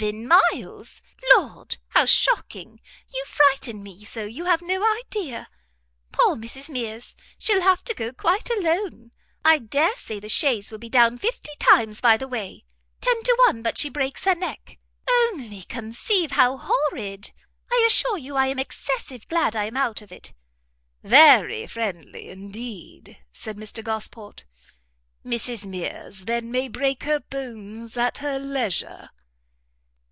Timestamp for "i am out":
19.56-20.00